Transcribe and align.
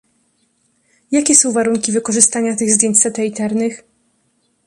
Jakie 1.11 1.35
są 1.35 1.51
warunki 1.51 1.91
wykorzystania 1.91 2.55
tych 2.55 2.73
zdjęć 2.73 2.99
satelitarnych? 2.99 3.83